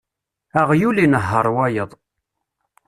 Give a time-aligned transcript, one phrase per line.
[0.61, 1.91] Aɣyul inehheṛ wayeḍ.